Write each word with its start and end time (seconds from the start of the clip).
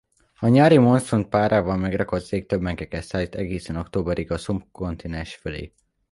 A 0.39 0.47
nyári 0.47 0.77
monszun 0.77 1.29
párával 1.29 1.77
megrakott 1.77 2.29
légtömegeket 2.29 3.03
szállít 3.03 3.35
egészen 3.35 3.75
októberig 3.75 4.31
a 4.31 4.37
szubkontinens 4.37 5.35
fölé. 5.35 5.73